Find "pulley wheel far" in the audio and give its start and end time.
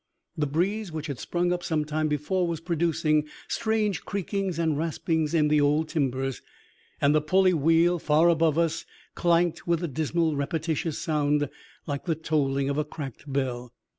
7.21-8.27